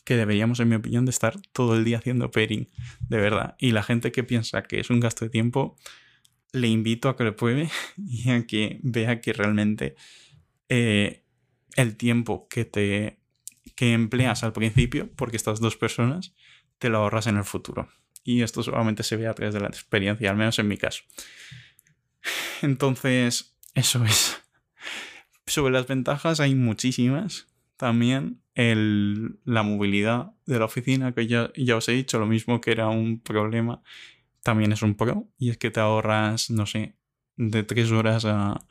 que 0.05 0.17
deberíamos, 0.17 0.61
en 0.61 0.69
mi 0.69 0.77
opinión, 0.77 1.05
de 1.05 1.11
estar 1.11 1.41
todo 1.53 1.77
el 1.77 1.85
día 1.85 1.99
haciendo 1.99 2.31
pairing, 2.31 2.69
de 3.01 3.19
verdad. 3.19 3.57
Y 3.59 3.71
la 3.71 3.83
gente 3.83 4.11
que 4.11 4.25
piensa 4.25 4.63
que 4.63 4.81
es 4.81 4.91
un 4.91 5.01
gasto 5.01 5.25
de 5.25 5.31
tiempo, 5.31 5.77
le 6.53 6.69
invito 6.69 7.09
a 7.09 7.17
que 7.17 7.25
lo 7.25 7.37
pruebe 7.37 7.71
y 7.97 8.31
a 8.31 8.47
que 8.47 8.81
vea 8.83 9.21
que 9.21 9.33
realmente 9.33 9.97
eh, 10.69 11.25
el 11.77 11.97
tiempo 11.97 12.49
que 12.49 12.65
te 12.65 13.21
que 13.77 13.93
empleas 13.93 14.45
al 14.45 14.53
principio, 14.53 15.11
porque 15.17 15.37
estas 15.37 15.59
dos 15.59 15.77
personas, 15.77 16.35
te 16.79 16.91
lo 16.91 16.99
ahorras 16.99 17.27
en 17.27 17.39
el 17.39 17.45
futuro. 17.45 17.89
Y 18.25 18.43
esto 18.43 18.63
solamente 18.63 19.03
se 19.03 19.17
ve 19.17 19.27
a 19.27 19.35
través 19.35 19.55
de 19.55 19.61
la 19.61 19.69
experiencia, 19.69 20.31
al 20.31 20.37
menos 20.37 20.59
en 20.59 20.67
mi 20.67 20.77
caso. 20.77 21.03
Entonces, 22.63 23.57
eso 23.75 24.05
es. 24.05 24.41
Sobre 25.47 25.73
las 25.73 25.87
ventajas 25.87 26.41
hay 26.41 26.55
muchísimas. 26.55 27.47
También 27.77 28.41
el, 28.55 29.39
la 29.45 29.63
movilidad 29.63 30.33
de 30.47 30.59
la 30.59 30.65
oficina, 30.65 31.13
que 31.13 31.27
ya, 31.27 31.53
ya 31.55 31.77
os 31.77 31.89
he 31.89 31.93
dicho, 31.93 32.19
lo 32.19 32.27
mismo 32.27 32.61
que 32.61 32.73
era 32.73 32.89
un 32.89 33.21
problema, 33.21 33.83
también 34.43 34.73
es 34.73 34.83
un 34.83 34.95
pro. 34.95 35.29
Y 35.39 35.51
es 35.51 35.59
que 35.59 35.71
te 35.71 35.81
ahorras, 35.81 36.51
no 36.51 36.65
sé, 36.67 36.97
de 37.37 37.63
tres 37.63 37.91
horas 37.93 38.25
a, 38.25 38.67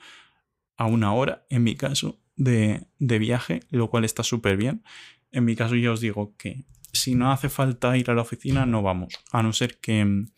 a 0.77 0.85
una 0.85 1.13
hora, 1.13 1.45
en 1.49 1.63
mi 1.63 1.75
caso, 1.75 2.19
de, 2.35 2.87
viaje, 2.99 3.61
lo 3.69 3.89
cual 3.89 4.05
está 4.05 4.23
súper 4.23 4.57
bien. 4.57 4.83
En 5.31 5.45
mi 5.45 5.55
caso, 5.55 5.75
ya 5.75 5.91
os 5.91 6.01
digo 6.01 6.35
que 6.37 6.65
si 6.93 7.15
no 7.15 7.31
hace 7.31 7.49
falta 7.49 7.97
ir 7.97 8.09
a 8.09 8.13
la 8.13 8.21
oficina, 8.21 8.65
no 8.65 8.81
vamos. 8.81 9.15
A 9.31 9.43
no 9.43 9.51
ser 9.51 9.79
que 9.79 10.05
mm, 10.05 10.31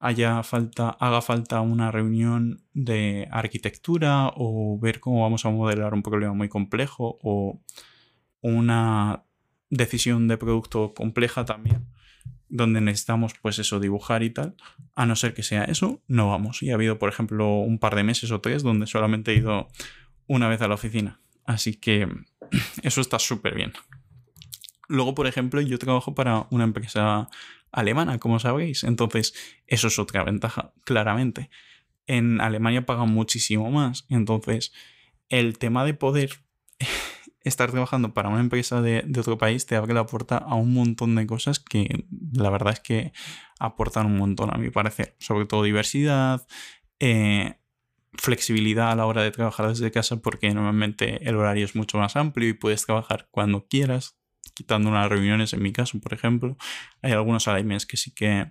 haya 0.00 0.42
falta, 0.42 0.90
haga 0.90 1.20
falta 1.20 1.60
una 1.60 1.90
reunión 1.90 2.62
de 2.72 3.28
arquitectura 3.30 4.32
o 4.34 4.78
ver 4.80 5.00
cómo 5.00 5.22
vamos 5.22 5.44
a 5.44 5.50
modelar 5.50 5.92
un 5.94 6.02
problema 6.02 6.32
muy 6.34 6.48
complejo 6.48 7.18
o 7.22 7.60
una 8.40 9.24
decisión 9.70 10.28
de 10.28 10.38
producto 10.38 10.94
compleja 10.94 11.44
también 11.44 11.86
donde 12.48 12.80
necesitamos 12.80 13.34
pues 13.42 13.58
eso 13.58 13.78
dibujar 13.80 14.22
y 14.22 14.30
tal 14.30 14.54
a 14.94 15.04
no 15.04 15.14
ser 15.16 15.34
que 15.34 15.42
sea 15.42 15.64
eso 15.64 16.00
no 16.06 16.30
vamos 16.30 16.62
y 16.62 16.70
ha 16.70 16.74
habido 16.74 16.98
por 16.98 17.10
ejemplo 17.10 17.58
un 17.58 17.78
par 17.78 17.94
de 17.94 18.04
meses 18.04 18.30
o 18.30 18.40
tres 18.40 18.62
donde 18.62 18.86
solamente 18.86 19.32
he 19.32 19.36
ido 19.36 19.68
una 20.26 20.48
vez 20.48 20.62
a 20.62 20.68
la 20.68 20.74
oficina 20.74 21.20
Así 21.48 21.76
que 21.76 22.06
eso 22.82 23.00
está 23.00 23.18
súper 23.18 23.54
bien. 23.54 23.72
Luego, 24.88 25.14
por 25.14 25.26
ejemplo, 25.26 25.60
yo 25.60 25.78
trabajo 25.78 26.14
para 26.14 26.46
una 26.50 26.64
empresa 26.64 27.28
alemana, 27.70 28.18
como 28.18 28.38
sabéis. 28.38 28.84
Entonces, 28.84 29.34
eso 29.66 29.88
es 29.88 29.98
otra 29.98 30.24
ventaja, 30.24 30.72
claramente. 30.84 31.50
En 32.06 32.40
Alemania 32.40 32.86
pagan 32.86 33.10
muchísimo 33.10 33.70
más. 33.70 34.06
Entonces, 34.08 34.72
el 35.28 35.58
tema 35.58 35.84
de 35.84 35.94
poder 35.94 36.30
estar 37.44 37.70
trabajando 37.70 38.14
para 38.14 38.28
una 38.28 38.40
empresa 38.40 38.80
de, 38.80 39.04
otro 39.18 39.38
país 39.38 39.66
te 39.66 39.76
abre 39.76 39.94
la 39.94 40.06
puerta 40.06 40.38
a 40.38 40.54
un 40.54 40.72
montón 40.72 41.14
de 41.14 41.26
cosas 41.26 41.60
que 41.60 42.06
la 42.32 42.50
verdad 42.50 42.72
es 42.72 42.80
que 42.80 43.12
aportan 43.58 44.06
un 44.06 44.16
montón, 44.16 44.54
a 44.54 44.58
mi 44.58 44.70
parecer. 44.70 45.16
Sobre 45.18 45.46
todo 45.46 45.62
diversidad, 45.62 46.46
eh, 46.98 47.56
flexibilidad 48.14 48.90
a 48.90 48.96
la 48.96 49.06
hora 49.06 49.22
de 49.22 49.30
trabajar 49.30 49.68
desde 49.68 49.90
casa 49.90 50.16
porque 50.16 50.52
normalmente 50.52 51.28
el 51.28 51.36
horario 51.36 51.64
es 51.64 51.76
mucho 51.76 51.98
más 51.98 52.16
amplio 52.16 52.48
y 52.48 52.54
puedes 52.54 52.84
trabajar 52.84 53.28
cuando 53.30 53.66
quieras, 53.68 54.17
quitando 54.54 54.88
unas 54.90 55.08
reuniones 55.08 55.52
en 55.52 55.62
mi 55.62 55.72
caso, 55.72 56.00
por 56.00 56.14
ejemplo. 56.14 56.56
Hay 57.02 57.12
algunos 57.12 57.48
alignments 57.48 57.86
que 57.86 57.96
sí 57.96 58.12
que 58.12 58.50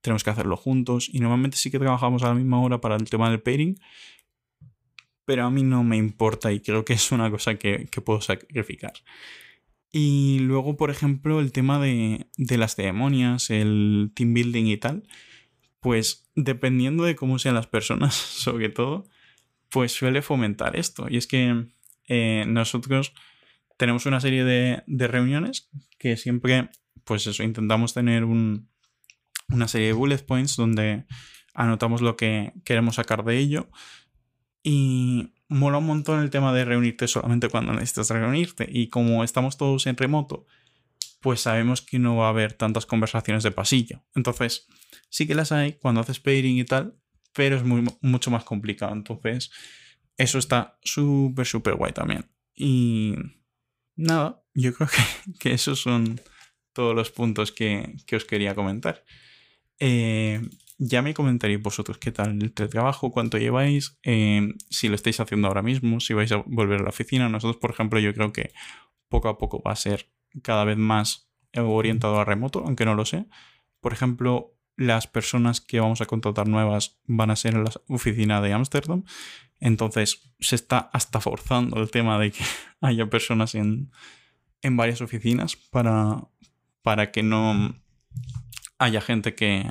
tenemos 0.00 0.24
que 0.24 0.30
hacerlo 0.30 0.56
juntos 0.56 1.08
y 1.12 1.20
normalmente 1.20 1.56
sí 1.56 1.70
que 1.70 1.78
trabajamos 1.78 2.22
a 2.22 2.28
la 2.28 2.34
misma 2.34 2.60
hora 2.60 2.80
para 2.80 2.96
el 2.96 3.08
tema 3.08 3.30
del 3.30 3.40
pairing, 3.40 3.78
pero 5.24 5.44
a 5.44 5.50
mí 5.50 5.62
no 5.62 5.84
me 5.84 5.96
importa 5.96 6.52
y 6.52 6.60
creo 6.60 6.84
que 6.84 6.94
es 6.94 7.12
una 7.12 7.30
cosa 7.30 7.56
que, 7.56 7.88
puedo 8.04 8.20
sacrificar. 8.20 8.92
Y 9.90 10.40
luego, 10.40 10.76
por 10.76 10.90
ejemplo, 10.90 11.40
el 11.40 11.52
tema 11.52 11.80
de, 11.80 12.26
de 12.36 12.58
las 12.58 12.76
ceremonias, 12.76 13.50
el 13.50 14.12
team 14.14 14.34
building 14.34 14.66
y 14.66 14.76
tal 14.76 15.04
pues 15.80 16.28
dependiendo 16.34 17.04
de 17.04 17.16
cómo 17.16 17.38
sean 17.38 17.54
las 17.54 17.66
personas, 17.66 18.14
sobre 18.14 18.68
todo, 18.68 19.08
pues 19.68 19.92
suele 19.92 20.22
fomentar 20.22 20.76
esto. 20.76 21.06
Y 21.08 21.16
es 21.16 21.26
que 21.26 21.66
eh, 22.08 22.44
nosotros 22.46 23.12
tenemos 23.78 24.04
una 24.06 24.20
serie 24.20 24.44
de, 24.44 25.08
reuniones 25.08 25.70
que 25.98 26.16
siempre, 26.18 26.68
pues 27.04 27.26
eso, 27.26 27.42
intentamos 27.42 27.94
tener 27.94 28.24
una 28.24 29.68
serie 29.68 29.86
de 29.86 29.92
bullet 29.94 30.18
points 30.18 30.56
donde 30.56 31.06
anotamos 31.54 32.02
lo 32.02 32.16
que 32.16 32.52
queremos 32.64 32.96
sacar 32.96 33.24
de 33.24 33.38
ello. 33.38 33.70
Y 34.62 35.32
mola 35.48 35.78
un 35.78 35.86
montón 35.86 36.20
el 36.20 36.30
tema 36.30 36.52
de 36.52 36.64
reunirte 36.64 37.06
solamente 37.06 37.48
cuando 37.48 37.72
necesitas 37.72 38.10
reunirte. 38.10 38.68
Y 38.68 38.88
como 38.88 39.22
estamos 39.22 39.56
todos 39.56 39.86
en 39.86 39.96
remoto, 39.96 40.44
pues 41.20 41.40
sabemos 41.40 41.80
que 41.80 42.00
no 42.00 42.16
va 42.16 42.26
a 42.26 42.30
haber 42.30 42.54
tantas 42.54 42.84
conversaciones 42.84 43.44
de 43.44 43.52
pasillo. 43.52 44.04
Entonces, 44.16 44.66
sí 45.08 45.26
que 45.28 45.36
las 45.36 45.52
hay 45.52 45.74
cuando 45.74 46.00
haces 46.00 46.18
pairing 46.18 46.58
y 46.58 46.64
tal, 46.64 46.96
pero 47.32 47.56
es 47.56 47.62
muy, 47.62 47.84
mucho 48.00 48.32
más 48.32 48.42
complicado. 48.42 48.92
Entonces, 48.92 49.52
eso 50.16 50.38
está 50.38 50.78
súper, 50.82 51.46
súper 51.46 51.76
guay 51.76 51.92
también. 51.92 52.28
Y 52.56 53.14
nada, 53.98 54.42
yo 54.54 54.72
creo 54.72 54.88
que, 55.40 55.52
esos 55.52 55.80
son 55.80 56.20
todos 56.72 56.94
los 56.94 57.10
puntos 57.10 57.52
que, 57.52 57.96
os 58.12 58.24
quería 58.24 58.54
comentar. 58.54 59.04
Eh, 59.78 60.40
ya 60.78 61.02
me 61.02 61.12
comentaréis 61.12 61.60
vosotros 61.60 61.98
qué 61.98 62.12
tal 62.12 62.40
el 62.40 62.52
trabajo, 62.52 63.10
cuánto 63.10 63.36
lleváis, 63.36 63.98
eh, 64.04 64.54
si 64.70 64.88
lo 64.88 64.94
estáis 64.94 65.20
haciendo 65.20 65.48
ahora 65.48 65.62
mismo, 65.62 66.00
si 66.00 66.14
vais 66.14 66.30
a 66.32 66.36
volver 66.46 66.80
a 66.80 66.84
la 66.84 66.90
oficina. 66.90 67.28
Nosotros, 67.28 67.60
por 67.60 67.70
ejemplo, 67.70 67.98
yo 67.98 68.14
creo 68.14 68.32
que 68.32 68.52
poco 69.08 69.28
a 69.28 69.38
poco 69.38 69.62
va 69.62 69.72
a 69.72 69.76
ser 69.76 70.08
cada 70.42 70.64
vez 70.64 70.76
más 70.76 71.28
orientado 71.56 72.20
a 72.20 72.24
remoto, 72.24 72.62
aunque 72.64 72.84
no 72.84 72.94
lo 72.94 73.04
sé. 73.04 73.26
Por 73.80 73.92
ejemplo, 73.92 74.57
las 74.78 75.08
personas 75.08 75.60
que 75.60 75.80
vamos 75.80 76.00
a 76.00 76.06
contratar 76.06 76.46
nuevas 76.46 76.98
van 77.04 77.30
a 77.30 77.36
ser 77.36 77.54
en 77.54 77.64
la 77.64 77.72
oficina 77.88 78.40
de 78.40 78.52
Ámsterdam. 78.52 79.04
Entonces 79.58 80.32
se 80.38 80.54
está 80.54 80.78
hasta 80.92 81.20
forzando 81.20 81.82
el 81.82 81.90
tema 81.90 82.18
de 82.18 82.30
que 82.30 82.44
haya 82.80 83.10
personas 83.10 83.56
en, 83.56 83.90
en 84.62 84.76
varias 84.76 85.00
oficinas 85.00 85.56
para, 85.56 86.22
para 86.82 87.10
que 87.10 87.24
no 87.24 87.74
haya 88.78 89.00
gente 89.00 89.34
que, 89.34 89.66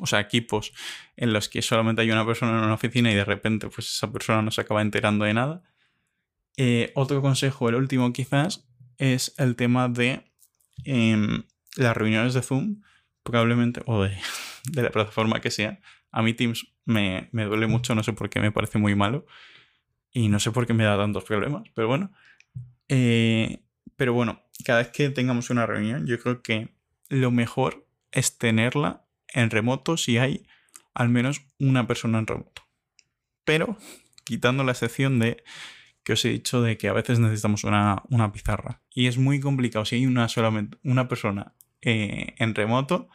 o 0.00 0.06
sea, 0.06 0.18
equipos 0.18 0.72
en 1.16 1.32
los 1.32 1.48
que 1.48 1.62
solamente 1.62 2.02
hay 2.02 2.10
una 2.10 2.26
persona 2.26 2.58
en 2.58 2.64
una 2.64 2.74
oficina 2.74 3.12
y 3.12 3.14
de 3.14 3.24
repente 3.24 3.68
pues 3.68 3.86
esa 3.94 4.10
persona 4.10 4.42
no 4.42 4.50
se 4.50 4.60
acaba 4.60 4.82
enterando 4.82 5.24
de 5.24 5.34
nada. 5.34 5.62
Eh, 6.56 6.90
otro 6.96 7.22
consejo, 7.22 7.68
el 7.68 7.76
último 7.76 8.12
quizás, 8.12 8.68
es 8.96 9.34
el 9.38 9.54
tema 9.54 9.88
de 9.88 10.24
em, 10.84 11.44
las 11.76 11.96
reuniones 11.96 12.34
de 12.34 12.42
Zoom, 12.42 12.82
probablemente, 13.22 13.82
o 13.86 14.02
de, 14.02 14.18
la 14.74 14.90
plataforma 14.90 15.40
que 15.40 15.50
sea. 15.50 15.80
A 16.10 16.22
mí 16.22 16.34
Teams 16.34 16.66
me, 16.84 17.28
duele 17.32 17.66
mucho, 17.66 17.94
no 17.94 18.02
sé 18.02 18.12
por 18.12 18.30
qué 18.30 18.40
me 18.40 18.52
parece 18.52 18.78
muy 18.78 18.94
malo 18.94 19.26
y 20.10 20.28
no 20.28 20.40
sé 20.40 20.50
por 20.50 20.66
qué 20.66 20.74
me 20.74 20.84
da 20.84 20.96
tantos 20.96 21.24
problemas, 21.24 21.68
pero 21.74 21.88
bueno. 21.88 22.12
Eh, 22.88 23.60
pero 23.96 24.14
bueno, 24.14 24.42
cada 24.64 24.78
vez 24.78 24.88
que 24.88 25.10
tengamos 25.10 25.50
una 25.50 25.66
reunión, 25.66 26.06
yo 26.06 26.18
creo 26.18 26.42
que 26.42 26.68
lo 27.08 27.30
mejor 27.30 27.86
es 28.12 28.38
tenerla 28.38 29.04
en 29.28 29.50
remoto 29.50 29.96
si 29.96 30.18
hay 30.18 30.46
al 30.94 31.08
menos 31.08 31.42
una 31.58 31.86
persona 31.86 32.18
en 32.18 32.26
remoto. 32.26 32.62
Pero 33.44 33.76
quitando 34.24 34.64
la 34.64 34.72
excepción 34.72 35.18
de 35.18 35.42
que 36.02 36.14
os 36.14 36.24
he 36.24 36.30
dicho 36.30 36.62
de 36.62 36.78
que 36.78 36.88
a 36.88 36.92
veces 36.92 37.18
necesitamos 37.18 37.64
una, 37.64 38.32
pizarra. 38.32 38.80
Y 38.94 39.08
es 39.08 39.18
muy 39.18 39.40
complicado 39.40 39.84
si 39.84 39.96
hay 39.96 40.06
una 40.06 40.28
solamente 40.28 40.78
una 40.82 41.06
persona 41.06 41.54
eh, 41.82 42.34
en 42.38 42.54
remoto, 42.54 43.10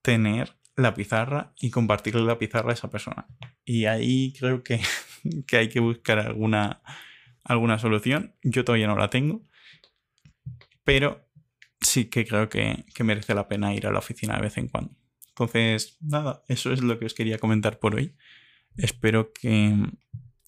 tener 0.00 0.56
la 0.76 0.94
pizarra 0.94 1.52
y 1.60 1.70
compartirle 1.70 2.22
la 2.22 2.38
pizarra 2.38 2.70
a 2.70 2.74
esa 2.74 2.90
persona. 2.90 3.26
Y 3.64 3.84
ahí 3.86 4.32
creo 4.38 4.62
que, 4.64 4.80
hay 5.52 5.68
que 5.68 5.80
buscar 5.80 6.18
alguna, 6.18 6.82
alguna 7.42 7.78
solución. 7.78 8.34
Yo 8.42 8.64
todavía 8.64 8.86
no 8.86 8.96
la 8.96 9.10
tengo, 9.10 9.42
pero 10.84 11.28
sí 11.80 12.06
que 12.06 12.26
creo 12.26 12.48
que, 12.48 12.84
que 12.94 13.04
merece 13.04 13.34
la 13.34 13.48
pena 13.48 13.74
ir 13.74 13.86
a 13.86 13.92
la 13.92 13.98
oficina 13.98 14.36
de 14.36 14.42
vez 14.42 14.56
en 14.58 14.68
cuando. 14.68 14.94
Entonces, 15.28 15.98
nada, 16.00 16.44
eso 16.48 16.72
es 16.72 16.82
lo 16.82 16.98
que 16.98 17.06
os 17.06 17.14
quería 17.14 17.38
comentar 17.38 17.78
por 17.78 17.96
hoy. 17.96 18.16
Espero 18.76 19.32
que 19.32 19.76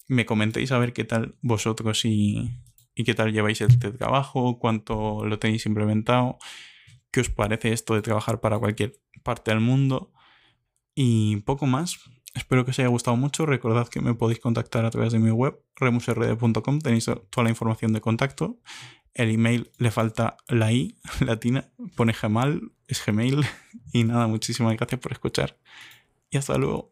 me 0.09 0.27
comentéis 0.27 0.73
a 0.73 0.79
ver 0.79 0.93
qué 0.93 1.05
tal 1.05 1.37
vosotros 1.43 2.05
y, 2.05 2.51
y 2.95 3.05
qué 3.05 3.15
tal 3.15 3.33
lleváis 3.33 3.61
este 3.61 3.91
trabajo, 3.91 4.59
cuánto 4.59 5.25
lo 5.27 5.39
tenéis 5.39 5.67
implementado, 5.67 6.39
qué 7.11 7.21
os 7.21 7.31
parece 7.31 7.73
esto 7.73 7.95
de 7.95 8.03
trabajar 8.03 8.41
para 8.41 8.59
cualquier 8.59 8.95
parte 9.25 9.51
del 9.51 9.61
mundo 9.61 10.13
y 10.97 11.37
poco 11.43 11.67
más. 11.67 11.99
Espero 12.35 12.65
que 12.65 12.73
os 12.73 12.79
haya 12.81 12.89
gustado 12.89 13.17
mucho. 13.17 13.47
Recordad 13.47 13.87
que 13.87 14.01
me 14.01 14.15
podéis 14.15 14.41
contactar 14.41 14.85
a 14.85 14.91
través 14.91 15.13
de 15.13 15.21
mi 15.21 15.31
web, 15.31 15.61
remusrd.com. 15.77 16.81
Tenéis 16.81 17.05
toda 17.05 17.45
la 17.45 17.51
información 17.51 17.93
de 17.93 18.01
contacto. 18.01 18.59
El 19.15 19.31
email 19.31 19.71
le 19.79 19.91
falta 19.91 20.37
la 20.49 20.73
i 20.73 20.99
latina, 21.21 21.71
pone 21.95 22.15
Gmail, 22.21 22.73
es 22.89 23.05
Gmail. 23.07 23.47
Y 23.93 24.05
nada, 24.05 24.27
muchísimas 24.27 24.77
gracias 24.77 25.01
por 25.01 25.13
escuchar. 25.13 25.59
Y 26.29 26.37
hasta 26.37 26.59
luego. 26.59 26.91